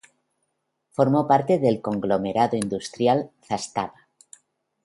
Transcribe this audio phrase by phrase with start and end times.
[0.93, 4.07] Formó parte del conglomerado industrial Zastava.